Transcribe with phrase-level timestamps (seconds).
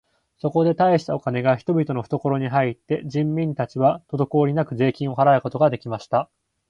[0.39, 6.27] そこで大したお金が人々のふところに入って、人民たちはとどこおりなく税金を払うことが出来ました。